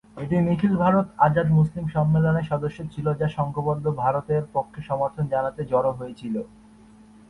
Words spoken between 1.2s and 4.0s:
আজাদ মুসলিম সম্মেলনের সদস্য ছিল, যা সংঘবদ্ধ